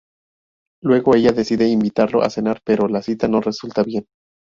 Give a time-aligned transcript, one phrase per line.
[0.81, 4.07] Luego, ella decide invitarlo a cenar pero la cita no resulta bien.